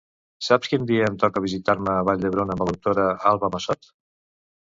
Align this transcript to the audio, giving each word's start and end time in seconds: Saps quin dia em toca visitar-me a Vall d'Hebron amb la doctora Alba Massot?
Saps 0.45 0.69
quin 0.69 0.85
dia 0.91 1.09
em 1.09 1.17
toca 1.23 1.43
visitar-me 1.43 1.91
a 1.97 2.07
Vall 2.09 2.23
d'Hebron 2.23 2.53
amb 2.55 2.65
la 2.65 2.69
doctora 2.71 3.05
Alba 3.33 3.53
Massot? 3.57 3.93